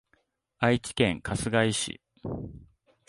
[0.57, 2.01] 愛知県春日井市